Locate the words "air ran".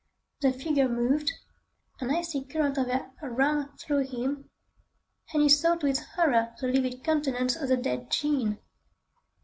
2.87-3.69